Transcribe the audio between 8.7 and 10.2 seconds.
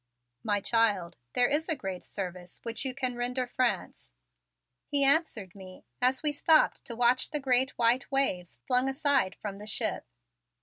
aside from the ship.